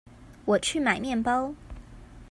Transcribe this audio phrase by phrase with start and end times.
[0.45, 1.53] 我去買麵包